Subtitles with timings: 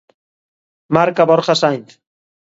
[0.97, 1.95] Marca Borja Sainz.